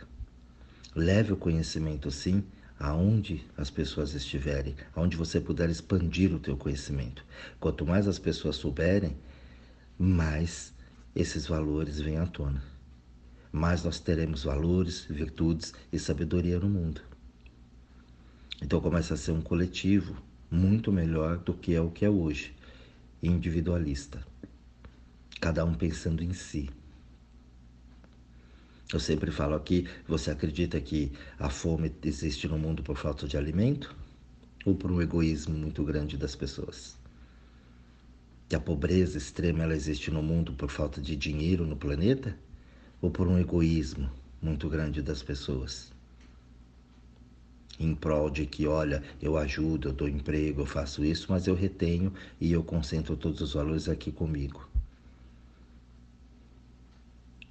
Leve 0.94 1.32
o 1.32 1.36
conhecimento, 1.36 2.10
sim, 2.10 2.42
aonde 2.78 3.44
as 3.56 3.70
pessoas 3.70 4.14
estiverem, 4.14 4.74
aonde 4.94 5.16
você 5.16 5.40
puder 5.40 5.68
expandir 5.68 6.34
o 6.34 6.40
teu 6.40 6.56
conhecimento. 6.56 7.24
Quanto 7.60 7.86
mais 7.86 8.08
as 8.08 8.18
pessoas 8.18 8.56
souberem, 8.56 9.16
mais 9.98 10.72
esses 11.14 11.46
valores 11.46 12.00
vêm 12.00 12.16
à 12.16 12.26
tona. 12.26 12.62
Mais 13.52 13.84
nós 13.84 14.00
teremos 14.00 14.44
valores, 14.44 15.06
virtudes 15.08 15.72
e 15.92 15.98
sabedoria 15.98 16.58
no 16.58 16.68
mundo. 16.68 17.00
Então 18.62 18.80
começa 18.80 19.14
a 19.14 19.16
ser 19.16 19.32
um 19.32 19.40
coletivo 19.40 20.16
muito 20.50 20.92
melhor 20.92 21.38
do 21.38 21.52
que 21.52 21.74
é 21.74 21.80
o 21.80 21.90
que 21.90 22.04
é 22.04 22.10
hoje, 22.10 22.54
individualista. 23.22 24.24
Cada 25.40 25.64
um 25.64 25.74
pensando 25.74 26.22
em 26.22 26.32
si. 26.32 26.70
Eu 28.92 29.00
sempre 29.00 29.30
falo 29.30 29.54
aqui: 29.54 29.88
você 30.06 30.30
acredita 30.30 30.80
que 30.80 31.10
a 31.38 31.50
fome 31.50 31.92
existe 32.02 32.46
no 32.46 32.58
mundo 32.58 32.82
por 32.82 32.96
falta 32.96 33.26
de 33.26 33.36
alimento? 33.36 33.94
Ou 34.64 34.74
por 34.74 34.90
um 34.90 35.02
egoísmo 35.02 35.56
muito 35.56 35.84
grande 35.84 36.16
das 36.16 36.34
pessoas? 36.34 36.96
Que 38.48 38.56
a 38.56 38.60
pobreza 38.60 39.18
extrema 39.18 39.64
ela 39.64 39.74
existe 39.74 40.10
no 40.10 40.22
mundo 40.22 40.54
por 40.54 40.70
falta 40.70 41.00
de 41.00 41.16
dinheiro 41.16 41.66
no 41.66 41.76
planeta? 41.76 42.38
Ou 43.02 43.10
por 43.10 43.26
um 43.26 43.38
egoísmo 43.38 44.10
muito 44.40 44.68
grande 44.68 45.02
das 45.02 45.22
pessoas? 45.22 45.93
Em 47.78 47.94
prol 47.94 48.30
de 48.30 48.46
que, 48.46 48.66
olha, 48.66 49.02
eu 49.20 49.36
ajudo, 49.36 49.88
eu 49.88 49.92
dou 49.92 50.08
emprego, 50.08 50.62
eu 50.62 50.66
faço 50.66 51.04
isso, 51.04 51.26
mas 51.30 51.46
eu 51.46 51.54
retenho 51.54 52.12
e 52.40 52.52
eu 52.52 52.62
concentro 52.62 53.16
todos 53.16 53.40
os 53.40 53.54
valores 53.54 53.88
aqui 53.88 54.12
comigo 54.12 54.68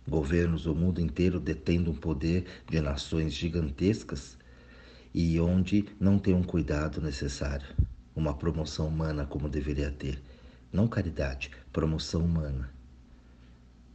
governos 0.08 0.64
do 0.64 0.76
mundo 0.76 1.00
inteiro 1.00 1.40
detendo 1.40 1.92
um 1.92 1.96
poder 1.96 2.46
de 2.70 2.80
nações 2.82 3.34
gigantescas 3.34 4.38
e 5.14 5.40
onde 5.40 5.86
não 6.00 6.18
tem 6.18 6.34
um 6.34 6.44
cuidado 6.44 7.02
necessário, 7.02 7.68
uma 8.16 8.34
promoção 8.34 8.88
humana 8.88 9.26
como 9.26 9.48
deveria 9.48 9.92
ter. 9.92 10.22
Não 10.72 10.88
caridade, 10.88 11.52
promoção 11.72 12.22
humana. 12.22 12.70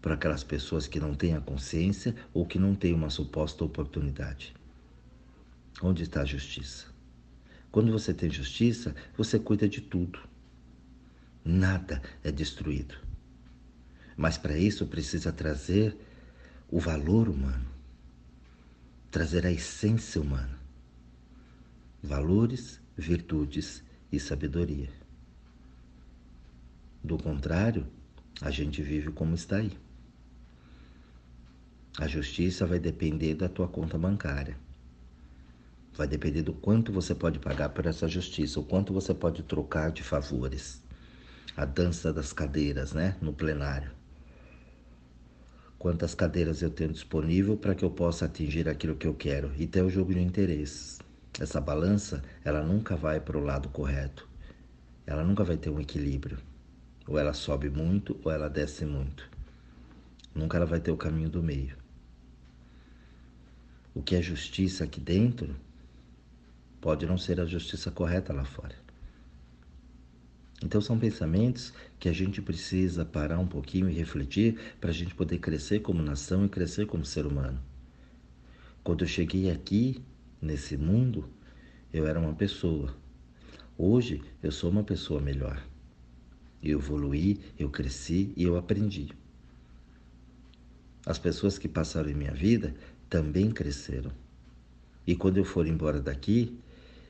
Para 0.00 0.14
aquelas 0.14 0.44
pessoas 0.44 0.86
que 0.86 1.00
não 1.00 1.14
têm 1.14 1.34
a 1.34 1.40
consciência 1.40 2.14
ou 2.32 2.46
que 2.46 2.58
não 2.58 2.74
têm 2.74 2.94
uma 2.94 3.10
suposta 3.10 3.64
oportunidade. 3.64 4.54
Onde 5.80 6.02
está 6.02 6.22
a 6.22 6.24
justiça? 6.24 6.86
Quando 7.70 7.92
você 7.92 8.12
tem 8.12 8.30
justiça, 8.30 8.94
você 9.16 9.38
cuida 9.38 9.68
de 9.68 9.80
tudo. 9.80 10.18
Nada 11.44 12.02
é 12.24 12.32
destruído. 12.32 12.96
Mas 14.16 14.36
para 14.36 14.56
isso 14.58 14.86
precisa 14.86 15.32
trazer 15.32 15.96
o 16.68 16.80
valor 16.80 17.28
humano, 17.28 17.66
trazer 19.10 19.46
a 19.46 19.50
essência 19.50 20.20
humana, 20.20 20.58
valores, 22.02 22.80
virtudes 22.96 23.82
e 24.10 24.18
sabedoria. 24.18 24.90
Do 27.02 27.16
contrário, 27.16 27.86
a 28.40 28.50
gente 28.50 28.82
vive 28.82 29.12
como 29.12 29.34
está 29.34 29.58
aí. 29.58 29.72
A 31.96 32.08
justiça 32.08 32.66
vai 32.66 32.78
depender 32.78 33.34
da 33.34 33.48
tua 33.48 33.68
conta 33.68 33.96
bancária. 33.96 34.56
Vai 35.98 36.08
depender 36.08 36.40
do 36.40 36.54
quanto 36.54 36.90
você 36.90 37.14
pode 37.14 37.38
pagar 37.38 37.68
por 37.68 37.84
essa 37.84 38.08
justiça, 38.08 38.58
o 38.58 38.64
quanto 38.64 38.94
você 38.94 39.12
pode 39.12 39.42
trocar 39.42 39.92
de 39.92 40.02
favores. 40.02 40.82
A 41.54 41.66
dança 41.66 42.10
das 42.10 42.32
cadeiras, 42.32 42.94
né, 42.94 43.16
no 43.20 43.34
plenário 43.34 43.98
quantas 45.78 46.14
cadeiras 46.14 46.60
eu 46.60 46.70
tenho 46.70 46.92
disponível 46.92 47.56
para 47.56 47.74
que 47.74 47.84
eu 47.84 47.90
possa 47.90 48.24
atingir 48.24 48.68
aquilo 48.68 48.96
que 48.96 49.06
eu 49.06 49.14
quero. 49.14 49.52
E 49.56 49.66
tem 49.66 49.82
o 49.82 49.88
jogo 49.88 50.12
de 50.12 50.20
interesses. 50.20 50.98
Essa 51.38 51.60
balança, 51.60 52.22
ela 52.44 52.62
nunca 52.62 52.96
vai 52.96 53.20
para 53.20 53.38
o 53.38 53.44
lado 53.44 53.68
correto. 53.68 54.28
Ela 55.06 55.22
nunca 55.22 55.44
vai 55.44 55.56
ter 55.56 55.70
um 55.70 55.80
equilíbrio. 55.80 56.38
Ou 57.06 57.18
ela 57.18 57.32
sobe 57.32 57.70
muito 57.70 58.18
ou 58.24 58.32
ela 58.32 58.50
desce 58.50 58.84
muito. 58.84 59.30
Nunca 60.34 60.56
ela 60.56 60.66
vai 60.66 60.80
ter 60.80 60.90
o 60.90 60.96
caminho 60.96 61.30
do 61.30 61.42
meio. 61.42 61.76
O 63.94 64.02
que 64.02 64.16
é 64.16 64.22
justiça 64.22 64.84
aqui 64.84 65.00
dentro 65.00 65.54
pode 66.80 67.06
não 67.06 67.18
ser 67.18 67.40
a 67.40 67.46
justiça 67.46 67.90
correta 67.90 68.32
lá 68.32 68.44
fora. 68.44 68.74
Então 70.62 70.80
são 70.80 70.98
pensamentos 70.98 71.72
que 71.98 72.08
a 72.08 72.12
gente 72.12 72.42
precisa 72.42 73.04
parar 73.04 73.38
um 73.38 73.46
pouquinho 73.46 73.88
e 73.88 73.92
refletir 73.92 74.58
para 74.80 74.90
a 74.90 74.92
gente 74.92 75.14
poder 75.14 75.38
crescer 75.38 75.80
como 75.80 76.02
nação 76.02 76.44
e 76.44 76.48
crescer 76.48 76.86
como 76.86 77.04
ser 77.04 77.26
humano. 77.26 77.60
Quando 78.82 79.04
eu 79.04 79.08
cheguei 79.08 79.50
aqui, 79.50 80.02
nesse 80.40 80.76
mundo, 80.76 81.28
eu 81.92 82.06
era 82.06 82.18
uma 82.18 82.34
pessoa. 82.34 82.94
Hoje 83.76 84.20
eu 84.42 84.50
sou 84.50 84.70
uma 84.70 84.82
pessoa 84.82 85.20
melhor. 85.20 85.62
Eu 86.60 86.80
evoluí, 86.80 87.40
eu 87.56 87.70
cresci 87.70 88.32
e 88.36 88.42
eu 88.42 88.56
aprendi. 88.56 89.10
As 91.06 91.18
pessoas 91.18 91.56
que 91.56 91.68
passaram 91.68 92.10
em 92.10 92.14
minha 92.14 92.34
vida 92.34 92.74
também 93.08 93.50
cresceram. 93.50 94.10
E 95.06 95.14
quando 95.14 95.38
eu 95.38 95.44
for 95.44 95.66
embora 95.66 96.00
daqui, 96.00 96.58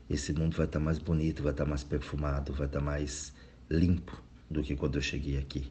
esse 0.08 0.32
mundo 0.32 0.56
vai 0.56 0.66
estar 0.66 0.80
mais 0.80 0.98
bonito, 0.98 1.42
vai 1.42 1.52
estar 1.52 1.66
mais 1.66 1.84
perfumado, 1.84 2.52
vai 2.52 2.66
estar 2.66 2.80
mais 2.80 3.32
limpo 3.70 4.22
do 4.50 4.62
que 4.62 4.74
quando 4.74 4.96
eu 4.96 5.02
cheguei 5.02 5.36
aqui. 5.36 5.70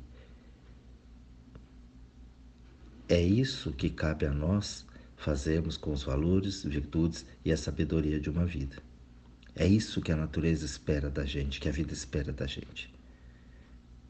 É 3.10 3.22
isso 3.22 3.72
que 3.72 3.90
cabe 3.90 4.26
a 4.26 4.32
nós 4.32 4.86
fazermos 5.16 5.78
com 5.78 5.92
os 5.92 6.04
valores, 6.04 6.64
virtudes 6.64 7.26
e 7.44 7.52
a 7.52 7.58
sabedoria 7.58 8.20
de 8.20 8.30
uma 8.30 8.46
vida. 8.46 8.78
É 9.56 9.66
isso 9.66 10.02
que 10.02 10.12
a 10.12 10.16
natureza 10.16 10.66
espera 10.66 11.10
da 11.10 11.26
gente, 11.26 11.60
que 11.60 11.68
a 11.68 11.72
vida 11.72 11.92
espera 11.92 12.32
da 12.32 12.46
gente. 12.46 12.94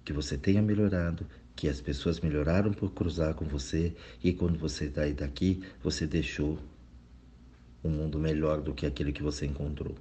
Que 0.03 0.11
você 0.11 0.37
tenha 0.37 0.61
melhorado, 0.61 1.25
que 1.55 1.69
as 1.69 1.79
pessoas 1.79 2.19
melhoraram 2.19 2.73
por 2.73 2.91
cruzar 2.91 3.33
com 3.33 3.45
você 3.45 3.95
e 4.21 4.33
quando 4.33 4.59
você 4.59 4.91
sair 4.91 5.13
daqui, 5.13 5.63
você 5.81 6.05
deixou 6.05 6.59
um 7.83 7.89
mundo 7.89 8.19
melhor 8.19 8.61
do 8.61 8.73
que 8.73 8.85
aquele 8.85 9.13
que 9.13 9.23
você 9.23 9.45
encontrou. 9.45 9.95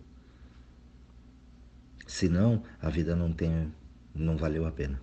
Senão, 2.06 2.62
a 2.80 2.88
vida 2.88 3.16
não 3.16 3.32
tem, 3.32 3.72
não 4.14 4.36
valeu 4.36 4.64
a 4.64 4.70
pena. 4.70 5.00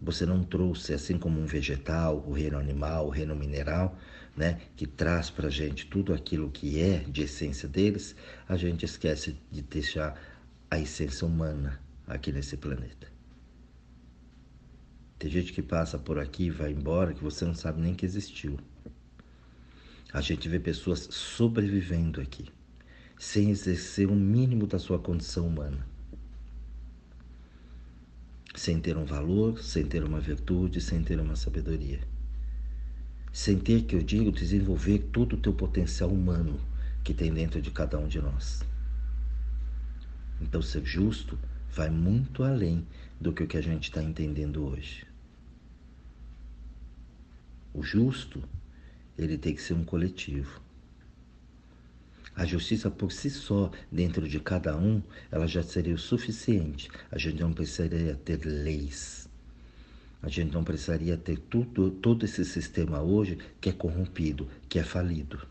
Você 0.00 0.24
não 0.24 0.42
trouxe, 0.42 0.94
assim 0.94 1.18
como 1.18 1.38
um 1.38 1.46
vegetal, 1.46 2.24
o 2.26 2.32
reino 2.32 2.58
animal, 2.58 3.06
o 3.06 3.10
reino 3.10 3.36
mineral, 3.36 3.96
né, 4.36 4.60
que 4.76 4.86
traz 4.86 5.30
para 5.30 5.48
a 5.48 5.50
gente 5.50 5.86
tudo 5.86 6.12
aquilo 6.12 6.50
que 6.50 6.80
é 6.80 6.98
de 6.98 7.22
essência 7.22 7.68
deles, 7.68 8.16
a 8.48 8.56
gente 8.56 8.84
esquece 8.84 9.36
de 9.50 9.62
deixar 9.62 10.18
a 10.70 10.78
essência 10.78 11.26
humana 11.26 11.80
aqui 12.06 12.32
nesse 12.32 12.56
planeta. 12.56 13.12
Tem 15.18 15.30
gente 15.30 15.52
que 15.52 15.62
passa 15.62 15.98
por 15.98 16.18
aqui 16.18 16.46
e 16.46 16.50
vai 16.50 16.72
embora 16.72 17.14
que 17.14 17.22
você 17.22 17.44
não 17.44 17.54
sabe 17.54 17.80
nem 17.80 17.94
que 17.94 18.04
existiu. 18.04 18.58
A 20.12 20.20
gente 20.20 20.48
vê 20.48 20.58
pessoas 20.58 21.08
sobrevivendo 21.10 22.20
aqui 22.20 22.53
sem 23.24 23.50
exercer 23.50 24.10
o 24.10 24.14
mínimo 24.14 24.66
da 24.66 24.78
sua 24.78 24.98
condição 24.98 25.48
humana. 25.48 25.84
Sem 28.54 28.78
ter 28.78 28.98
um 28.98 29.04
valor, 29.06 29.60
sem 29.60 29.86
ter 29.86 30.04
uma 30.04 30.20
virtude, 30.20 30.78
sem 30.78 31.02
ter 31.02 31.18
uma 31.18 31.34
sabedoria. 31.34 32.00
Sem 33.32 33.58
ter, 33.58 33.84
que 33.84 33.96
eu 33.96 34.02
digo, 34.02 34.30
desenvolver 34.30 34.98
todo 35.10 35.32
o 35.32 35.38
teu 35.38 35.54
potencial 35.54 36.10
humano 36.10 36.60
que 37.02 37.14
tem 37.14 37.32
dentro 37.32 37.62
de 37.62 37.70
cada 37.70 37.98
um 37.98 38.06
de 38.06 38.20
nós. 38.20 38.62
Então, 40.40 40.60
ser 40.60 40.84
justo 40.84 41.38
vai 41.72 41.88
muito 41.88 42.44
além 42.44 42.86
do 43.18 43.32
que 43.32 43.42
o 43.42 43.48
que 43.48 43.56
a 43.56 43.62
gente 43.62 43.84
está 43.84 44.02
entendendo 44.02 44.64
hoje. 44.66 45.06
O 47.72 47.82
justo, 47.82 48.44
ele 49.16 49.38
tem 49.38 49.54
que 49.54 49.62
ser 49.62 49.72
um 49.72 49.84
coletivo. 49.84 50.63
A 52.36 52.44
justiça 52.44 52.90
por 52.90 53.12
si 53.12 53.30
só, 53.30 53.70
dentro 53.92 54.28
de 54.28 54.40
cada 54.40 54.76
um, 54.76 55.00
ela 55.30 55.46
já 55.46 55.62
seria 55.62 55.94
o 55.94 55.98
suficiente. 55.98 56.90
A 57.10 57.16
gente 57.16 57.40
não 57.40 57.52
precisaria 57.52 58.16
ter 58.16 58.44
leis. 58.44 59.28
A 60.20 60.28
gente 60.28 60.52
não 60.52 60.64
precisaria 60.64 61.16
ter 61.16 61.38
tudo, 61.38 61.90
todo 61.90 62.24
esse 62.24 62.44
sistema 62.44 63.00
hoje 63.00 63.38
que 63.60 63.68
é 63.68 63.72
corrompido, 63.72 64.48
que 64.68 64.80
é 64.80 64.82
falido. 64.82 65.46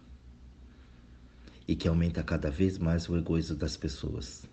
E 1.65 1.73
que 1.73 1.87
aumenta 1.87 2.21
cada 2.21 2.51
vez 2.51 2.77
mais 2.77 3.07
o 3.07 3.15
egoísmo 3.15 3.55
das 3.55 3.77
pessoas. 3.77 4.43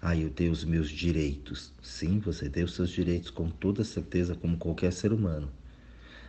Ah, 0.00 0.16
eu 0.16 0.30
tenho 0.30 0.52
os 0.52 0.64
meus 0.64 0.88
direitos. 0.88 1.72
Sim, 1.82 2.20
você 2.20 2.48
tem 2.48 2.62
os 2.62 2.74
seus 2.74 2.90
direitos 2.90 3.30
com 3.30 3.50
toda 3.50 3.82
certeza, 3.82 4.36
como 4.36 4.56
qualquer 4.56 4.92
ser 4.92 5.12
humano. 5.12 5.50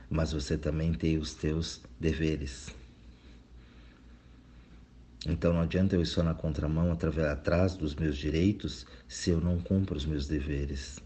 Mas 0.10 0.32
você 0.32 0.58
também 0.58 0.94
tem 0.94 1.18
os 1.18 1.36
teus 1.36 1.82
deveres. 2.00 2.74
Então 5.26 5.54
não 5.54 5.62
adianta 5.62 5.96
eu 5.96 6.02
ir 6.02 6.06
só 6.06 6.22
na 6.22 6.34
contramão, 6.34 6.92
atrás 6.92 7.76
dos 7.76 7.96
meus 7.96 8.18
direitos, 8.18 8.86
se 9.08 9.30
eu 9.30 9.40
não 9.40 9.60
cumpro 9.60 9.96
os 9.96 10.06
meus 10.06 10.28
deveres. 10.28 11.00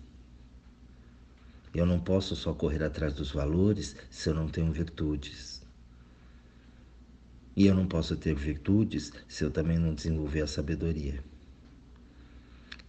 Eu 1.74 1.86
não 1.86 2.00
posso 2.00 2.36
só 2.36 2.54
correr 2.54 2.84
atrás 2.84 3.14
dos 3.14 3.32
valores 3.32 3.96
se 4.10 4.30
eu 4.30 4.34
não 4.34 4.48
tenho 4.48 4.72
virtudes. 4.72 5.62
E 7.56 7.68
eu 7.68 7.76
não 7.76 7.88
posso 7.88 8.16
ter 8.16 8.34
virtudes 8.34 9.12
se 9.28 9.44
eu 9.44 9.52
também 9.52 9.78
não 9.78 9.94
desenvolver 9.94 10.42
a 10.42 10.48
sabedoria. 10.48 11.24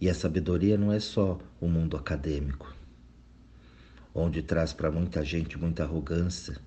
E 0.01 0.09
a 0.09 0.13
sabedoria 0.13 0.77
não 0.77 0.91
é 0.91 0.99
só 0.99 1.39
o 1.59 1.67
mundo 1.67 1.97
acadêmico, 1.97 2.73
onde 4.13 4.41
traz 4.41 4.71
para 4.71 4.89
muita 4.89 5.23
gente 5.23 5.57
muita 5.57 5.83
arrogância, 5.83 6.57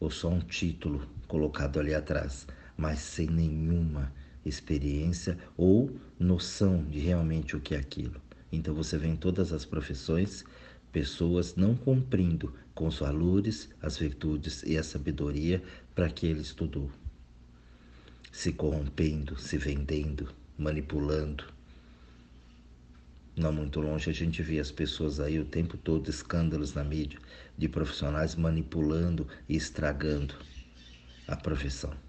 ou 0.00 0.10
só 0.10 0.28
um 0.28 0.40
título 0.40 1.06
colocado 1.28 1.78
ali 1.78 1.94
atrás, 1.94 2.46
mas 2.76 2.98
sem 2.98 3.26
nenhuma 3.26 4.12
experiência 4.44 5.36
ou 5.56 5.96
noção 6.18 6.84
de 6.84 6.98
realmente 6.98 7.56
o 7.56 7.60
que 7.60 7.74
é 7.74 7.78
aquilo. 7.78 8.20
Então 8.52 8.74
você 8.74 8.96
vê 8.96 9.08
em 9.08 9.16
todas 9.16 9.52
as 9.52 9.64
profissões 9.64 10.44
pessoas 10.92 11.56
não 11.56 11.76
cumprindo 11.76 12.54
com 12.74 12.86
os 12.86 13.00
valores, 13.00 13.68
as 13.82 13.98
virtudes 13.98 14.62
e 14.62 14.78
a 14.78 14.82
sabedoria 14.82 15.62
para 15.94 16.08
que 16.08 16.26
ele 16.26 16.40
estudou, 16.40 16.90
se 18.30 18.52
corrompendo, 18.52 19.38
se 19.38 19.58
vendendo, 19.58 20.28
manipulando, 20.56 21.44
não 23.36 23.52
muito 23.52 23.80
longe, 23.80 24.08
a 24.08 24.14
gente 24.14 24.42
vê 24.42 24.58
as 24.58 24.70
pessoas 24.70 25.20
aí 25.20 25.38
o 25.38 25.44
tempo 25.44 25.76
todo, 25.76 26.08
escândalos 26.08 26.72
na 26.72 26.82
mídia, 26.82 27.18
de 27.58 27.68
profissionais 27.68 28.34
manipulando 28.34 29.28
e 29.46 29.56
estragando 29.56 30.34
a 31.28 31.36
profissão. 31.36 32.05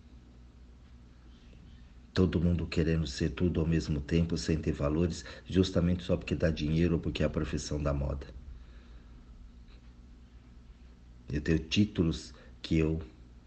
Todo 2.17 2.41
mundo 2.41 2.65
querendo 2.65 3.05
ser 3.05 3.29
tudo 3.29 3.59
ao 3.59 3.67
mesmo 3.67 4.01
tempo, 4.01 4.39
sem 4.39 4.57
ter 4.57 4.71
valores, 4.71 5.23
justamente 5.45 6.01
só 6.01 6.17
porque 6.17 6.33
dá 6.33 6.49
dinheiro 6.49 6.95
ou 6.95 6.99
porque 6.99 7.21
é 7.21 7.27
a 7.27 7.29
profissão 7.29 7.79
da 7.79 7.93
moda. 7.93 8.25
Eu 11.31 11.39
tenho 11.39 11.59
títulos 11.59 12.33
que 12.59 12.79
eu 12.79 12.99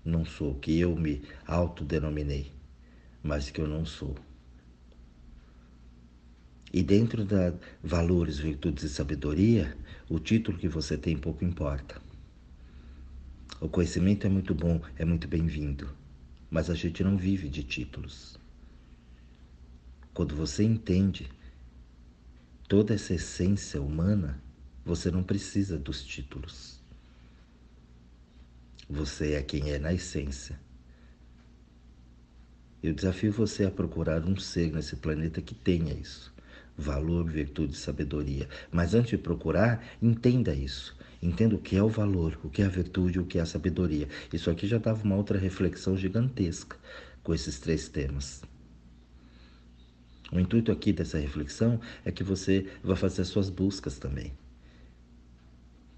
não 0.05 0.25
sou, 0.25 0.55
que 0.55 0.79
eu 0.79 0.95
me 0.95 1.21
autodenominei, 1.49 2.53
mas 3.25 3.51
que 3.51 3.61
eu 3.61 3.67
não 3.67 3.85
sou. 3.85 4.15
E 6.73 6.81
dentro 6.81 7.25
da 7.25 7.53
valores, 7.83 8.39
virtudes 8.39 8.85
e 8.85 8.89
sabedoria, 8.89 9.77
o 10.09 10.21
título 10.21 10.57
que 10.57 10.69
você 10.69 10.97
tem 10.97 11.17
pouco 11.17 11.45
importa. 11.45 12.01
O 13.61 13.69
conhecimento 13.69 14.29
é 14.29 14.31
muito 14.31 14.55
bom, 14.55 14.81
é 14.97 15.05
muito 15.05 15.27
bem-vindo, 15.27 15.93
mas 16.49 16.71
a 16.71 16.75
gente 16.77 17.03
não 17.03 17.17
vive 17.17 17.49
de 17.49 17.65
títulos. 17.65 18.40
Quando 20.13 20.35
você 20.35 20.65
entende 20.65 21.31
toda 22.69 22.95
essa 22.95 23.15
essência 23.15 23.81
humana, 23.81 24.43
você 24.85 25.11
não 25.11 25.23
precisa 25.23 25.79
dos 25.79 26.03
títulos. 26.03 26.81
Você 28.89 29.35
é 29.35 29.43
quem 29.43 29.71
é 29.71 29.79
na 29.79 29.93
essência. 29.93 30.59
Eu 32.83 32.95
desafio 32.95 33.33
você 33.33 33.65
a 33.65 33.71
procurar 33.71 34.25
um 34.25 34.37
ser 34.37 34.73
nesse 34.73 34.97
planeta 34.97 35.41
que 35.41 35.55
tenha 35.55 35.93
isso 35.93 36.33
valor, 36.81 37.29
virtude, 37.29 37.77
sabedoria. 37.77 38.49
Mas 38.73 38.95
antes 38.95 39.11
de 39.11 39.19
procurar, 39.19 39.85
entenda 40.01 40.55
isso. 40.55 40.97
Entenda 41.23 41.55
o 41.55 41.59
que 41.59 41.77
é 41.77 41.83
o 41.83 41.89
valor, 41.89 42.39
o 42.43 42.49
que 42.49 42.63
é 42.63 42.65
a 42.65 42.69
virtude, 42.69 43.21
o 43.21 43.27
que 43.27 43.39
é 43.39 43.43
a 43.43 43.47
sabedoria. 43.47 44.09
Isso 44.33 44.51
aqui 44.51 44.67
já 44.67 44.79
dava 44.79 45.05
uma 45.05 45.17
outra 45.17 45.39
reflexão 45.39 45.97
gigantesca 45.97 46.77
com 47.23 47.35
esses 47.35 47.61
três 47.61 47.89
temas. 47.89 48.43
O 50.33 50.39
intuito 50.39 50.71
aqui 50.71 50.93
dessa 50.93 51.19
reflexão 51.19 51.81
é 52.05 52.13
que 52.13 52.23
você 52.23 52.67
vá 52.85 52.95
fazer 52.95 53.23
as 53.23 53.29
suas 53.29 53.51
buscas 53.51 53.99
também. 53.99 54.33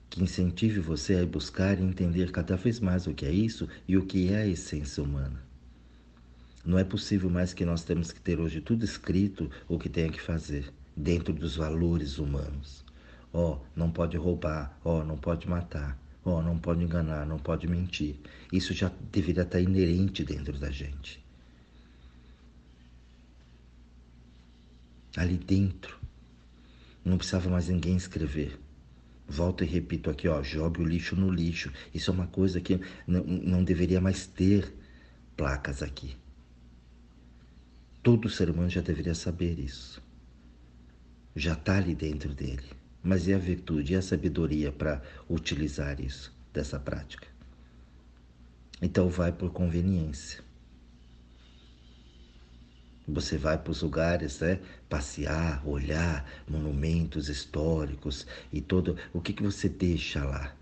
Que 0.09 0.23
incentive 0.23 0.81
você 0.81 1.17
a 1.17 1.27
buscar 1.27 1.79
e 1.79 1.83
entender 1.83 2.31
cada 2.31 2.57
vez 2.57 2.81
mais 2.81 3.07
o 3.07 3.15
que 3.15 3.27
é 3.27 3.31
isso 3.31 3.69
e 3.87 3.97
o 3.97 4.05
que 4.07 4.33
é 4.33 4.43
a 4.43 4.47
essência 4.47 5.03
humana. 5.03 5.43
Não 6.65 6.79
é 6.79 6.85
possível 6.85 7.29
mais 7.29 7.53
que 7.53 7.65
nós 7.65 7.83
temos 7.83 8.13
que 8.13 8.21
ter 8.21 8.39
hoje 8.39 8.61
tudo 8.61 8.85
escrito 8.85 9.51
o 9.69 9.79
que 9.79 9.89
tem 9.89 10.11
que 10.11 10.21
fazer 10.21 10.73
dentro 10.97 11.35
dos 11.35 11.57
valores 11.57 12.19
humanos. 12.19 12.85
Ó, 13.33 13.55
oh, 13.55 13.59
não 13.75 13.91
pode 13.91 14.17
roubar, 14.17 14.79
ó, 14.85 15.01
oh, 15.01 15.05
não 15.05 15.17
pode 15.17 15.49
matar, 15.49 15.99
ó, 16.25 16.39
oh, 16.39 16.43
não 16.43 16.59
pode 16.59 16.85
enganar, 16.85 17.27
não 17.27 17.39
pode 17.39 17.67
mentir. 17.67 18.17
Isso 18.53 18.73
já 18.73 18.93
deveria 19.11 19.43
estar 19.43 19.61
inerente 19.61 20.23
dentro 20.25 20.59
da 20.59 20.71
gente. 20.71 21.22
Ali 25.17 25.37
dentro, 25.37 25.99
não 27.05 27.19
precisava 27.19 27.51
mais 27.51 27.69
ninguém 27.69 27.97
escrever. 27.97 28.59
Volto 29.29 29.65
e 29.65 29.67
repito 29.67 30.11
aqui, 30.11 30.29
ó, 30.29 30.43
jogue 30.43 30.81
o 30.81 30.85
lixo 30.85 31.17
no 31.17 31.31
lixo. 31.31 31.73
Isso 31.95 32.11
é 32.11 32.15
uma 32.15 32.27
coisa 32.27 32.61
que 32.61 32.81
não, 33.07 33.23
não 33.25 33.65
deveria 33.65 34.01
mais 34.01 34.27
ter 34.27 34.73
placas 35.37 35.83
aqui. 35.83 36.17
Todo 38.03 38.29
ser 38.29 38.51
humano 38.51 38.69
já 38.69 38.81
deveria 38.81 39.15
saber 39.15 39.59
isso. 39.59 40.03
Já 41.37 41.53
está 41.53 41.77
ali 41.77 41.95
dentro 41.95 42.35
dele. 42.35 42.69
Mas 43.03 43.27
e 43.27 43.33
a 43.33 43.39
virtude 43.39 43.93
e 43.93 43.97
a 43.97 44.03
sabedoria 44.03 44.71
para 44.71 45.03
utilizar 45.29 46.01
isso, 46.01 46.33
dessa 46.53 46.79
prática? 46.79 47.27
Então 48.81 49.09
vai 49.09 49.33
por 49.33 49.51
conveniência. 49.51 50.43
Você 53.07 53.37
vai 53.37 53.59
para 53.59 53.71
os 53.73 53.83
lugares, 53.83 54.39
né? 54.41 54.61
Passear, 54.89 55.67
olhar 55.67 56.25
monumentos 56.49 57.29
históricos 57.29 58.27
e 58.53 58.61
todo. 58.61 58.97
O 59.13 59.21
que, 59.21 59.33
que 59.33 59.43
você 59.43 59.69
deixa 59.69 60.25
lá? 60.25 60.55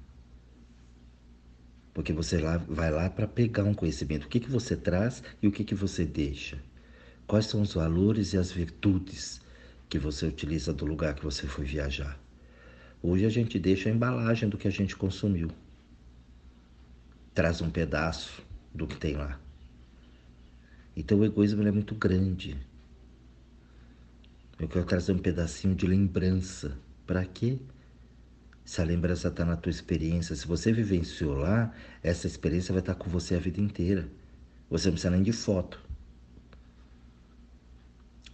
Porque 1.93 2.13
você 2.13 2.39
lá, 2.39 2.57
vai 2.57 2.91
lá 2.91 3.11
para 3.11 3.27
pegar 3.27 3.65
um 3.65 3.75
conhecimento. 3.75 4.25
O 4.25 4.29
que, 4.29 4.41
que 4.41 4.51
você 4.51 4.75
traz 4.75 5.23
e 5.43 5.47
o 5.47 5.53
que, 5.53 5.65
que 5.65 5.75
você 5.75 6.05
deixa? 6.07 6.59
Quais 7.27 7.47
são 7.47 7.61
os 7.61 7.75
valores 7.75 8.33
e 8.33 8.39
as 8.39 8.51
virtudes 8.51 9.41
que 9.89 9.99
você 9.99 10.27
utiliza 10.27 10.73
do 10.73 10.87
lugar 10.87 11.15
que 11.15 11.25
você 11.25 11.47
foi 11.47 11.65
viajar? 11.65 12.19
Hoje 13.03 13.27
a 13.27 13.31
gente 13.31 13.59
deixa 13.59 13.89
a 13.89 13.93
embalagem 13.93 14.49
do 14.49 14.57
que 14.57 14.69
a 14.69 14.71
gente 14.71 14.97
consumiu. 14.97 15.51
Traz 17.35 17.61
um 17.61 17.71
pedaço 17.71 18.43
do 18.75 18.87
que 18.87 18.97
tem 18.97 19.17
lá. 19.17 19.39
Então 20.97 21.19
o 21.19 21.25
egoísmo 21.25 21.67
é 21.67 21.71
muito 21.71 21.95
grande. 21.95 22.57
Eu 24.59 24.69
quero 24.69 24.85
trazer 24.85 25.13
um 25.13 25.19
pedacinho 25.19 25.75
de 25.75 25.87
lembrança. 25.87 26.77
Para 27.07 27.25
quê? 27.25 27.59
Se 28.65 28.81
a 28.81 28.85
lembrança 28.85 29.29
está 29.29 29.45
na 29.45 29.57
tua 29.57 29.71
experiência, 29.71 30.37
se 30.37 30.47
você 30.47 30.73
vivenciou 30.73 31.35
lá, 31.35 31.75
essa 32.03 32.27
experiência 32.27 32.73
vai 32.73 32.81
estar 32.81 32.95
com 32.95 33.09
você 33.09 33.35
a 33.35 33.41
vida 33.41 33.61
inteira. 33.61 34.09
Você 34.69 34.89
não 34.89 34.93
precisa 34.93 35.11
nem 35.11 35.23
de 35.23 35.33
foto. 35.33 35.81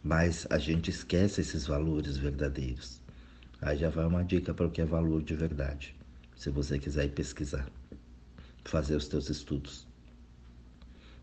Mas 0.02 0.46
a 0.50 0.58
gente 0.58 0.90
esquece 0.90 1.40
esses 1.40 1.66
valores 1.66 2.16
verdadeiros. 2.16 3.00
Aí 3.62 3.78
já 3.78 3.88
vai 3.88 4.04
uma 4.04 4.22
dica 4.22 4.52
para 4.52 4.66
o 4.66 4.70
que 4.70 4.82
é 4.82 4.84
valor 4.84 5.22
de 5.22 5.34
verdade. 5.34 5.96
Se 6.36 6.50
você 6.50 6.78
quiser 6.78 7.06
ir 7.06 7.12
pesquisar, 7.12 7.66
fazer 8.64 8.96
os 8.96 9.08
teus 9.08 9.30
estudos. 9.30 9.86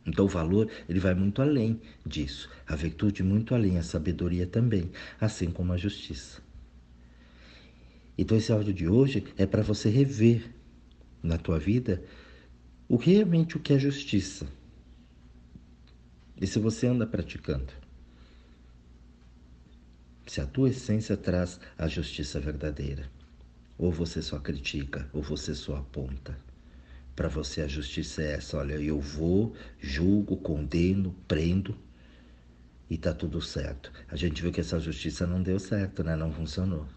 Então 0.05 0.25
o 0.25 0.27
valor, 0.27 0.69
ele 0.87 0.99
vai 0.99 1.13
muito 1.13 1.41
além 1.41 1.79
disso. 2.05 2.49
A 2.67 2.75
virtude 2.75 3.23
muito 3.23 3.55
além, 3.55 3.77
a 3.77 3.83
sabedoria 3.83 4.45
também, 4.45 4.91
assim 5.19 5.49
como 5.49 5.71
a 5.73 5.77
justiça. 5.77 6.41
Então 8.17 8.37
esse 8.37 8.51
áudio 8.51 8.73
de 8.73 8.87
hoje 8.87 9.23
é 9.37 9.45
para 9.45 9.63
você 9.63 9.89
rever 9.89 10.51
na 11.21 11.37
tua 11.37 11.57
vida 11.57 12.03
o 12.87 12.97
realmente 12.97 13.57
o 13.57 13.59
que 13.59 13.73
é 13.73 13.79
justiça. 13.79 14.45
E 16.39 16.45
se 16.45 16.59
você 16.59 16.87
anda 16.87 17.07
praticando 17.07 17.83
se 20.25 20.41
a 20.41 20.45
tua 20.45 20.69
essência 20.69 21.17
traz 21.17 21.59
a 21.77 21.87
justiça 21.87 22.39
verdadeira. 22.39 23.09
Ou 23.77 23.91
você 23.91 24.21
só 24.21 24.39
critica, 24.39 25.09
ou 25.11 25.21
você 25.21 25.53
só 25.53 25.75
aponta. 25.75 26.37
Para 27.15 27.27
você 27.27 27.61
a 27.61 27.67
justiça 27.67 28.23
é 28.23 28.33
essa, 28.33 28.57
olha, 28.57 28.73
eu 28.73 28.99
vou, 28.99 29.55
julgo, 29.79 30.37
condeno, 30.37 31.15
prendo 31.27 31.77
e 32.89 32.97
tá 32.97 33.13
tudo 33.13 33.41
certo. 33.41 33.91
A 34.07 34.15
gente 34.15 34.41
viu 34.41 34.51
que 34.51 34.61
essa 34.61 34.79
justiça 34.79 35.25
não 35.27 35.41
deu 35.41 35.59
certo, 35.59 36.03
né? 36.03 36.15
Não 36.15 36.31
funcionou. 36.31 36.87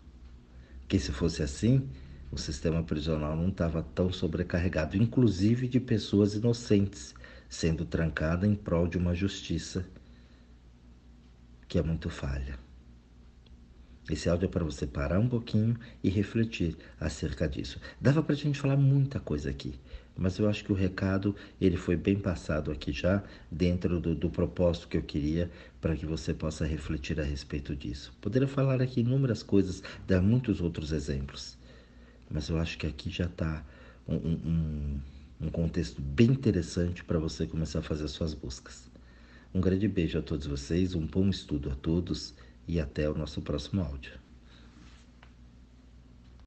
Que 0.88 0.98
se 0.98 1.12
fosse 1.12 1.42
assim, 1.42 1.88
o 2.30 2.38
sistema 2.38 2.82
prisional 2.82 3.36
não 3.36 3.48
estava 3.48 3.82
tão 3.82 4.12
sobrecarregado, 4.12 4.96
inclusive 4.96 5.68
de 5.68 5.80
pessoas 5.80 6.34
inocentes 6.34 7.14
sendo 7.48 7.84
trancada 7.84 8.46
em 8.46 8.54
prol 8.54 8.88
de 8.88 8.98
uma 8.98 9.14
justiça 9.14 9.86
que 11.68 11.78
é 11.78 11.82
muito 11.82 12.10
falha. 12.10 12.58
Esse 14.08 14.28
áudio 14.28 14.46
é 14.46 14.48
para 14.48 14.64
você 14.64 14.86
parar 14.86 15.18
um 15.18 15.28
pouquinho 15.28 15.76
e 16.02 16.08
refletir 16.08 16.76
acerca 17.00 17.48
disso. 17.48 17.80
Dava 18.00 18.22
para 18.22 18.34
a 18.34 18.36
gente 18.36 18.58
falar 18.58 18.76
muita 18.76 19.18
coisa 19.18 19.50
aqui, 19.50 19.74
mas 20.16 20.38
eu 20.38 20.48
acho 20.48 20.64
que 20.64 20.72
o 20.72 20.74
recado 20.74 21.34
ele 21.60 21.76
foi 21.76 21.96
bem 21.96 22.16
passado 22.18 22.70
aqui 22.70 22.92
já 22.92 23.22
dentro 23.50 24.00
do, 24.00 24.14
do 24.14 24.30
propósito 24.30 24.88
que 24.88 24.96
eu 24.96 25.02
queria 25.02 25.50
para 25.80 25.94
que 25.94 26.06
você 26.06 26.32
possa 26.32 26.64
refletir 26.64 27.20
a 27.20 27.24
respeito 27.24 27.76
disso. 27.76 28.12
Poderia 28.20 28.48
falar 28.48 28.80
aqui 28.80 29.00
inúmeras 29.00 29.42
coisas, 29.42 29.82
dar 30.06 30.22
muitos 30.22 30.60
outros 30.60 30.92
exemplos, 30.92 31.58
mas 32.30 32.48
eu 32.48 32.58
acho 32.58 32.78
que 32.78 32.86
aqui 32.86 33.10
já 33.10 33.26
está 33.26 33.64
um, 34.08 34.16
um, 34.16 35.00
um 35.42 35.50
contexto 35.50 36.00
bem 36.00 36.28
interessante 36.28 37.04
para 37.04 37.18
você 37.18 37.46
começar 37.46 37.80
a 37.80 37.82
fazer 37.82 38.04
as 38.04 38.12
suas 38.12 38.34
buscas. 38.34 38.90
Um 39.54 39.60
grande 39.60 39.88
beijo 39.88 40.18
a 40.18 40.22
todos 40.22 40.46
vocês, 40.46 40.94
um 40.94 41.06
bom 41.06 41.28
estudo 41.28 41.70
a 41.70 41.74
todos 41.74 42.34
e 42.66 42.80
até 42.80 43.08
o 43.08 43.14
nosso 43.14 43.40
próximo 43.40 43.80
áudio. 43.82 44.25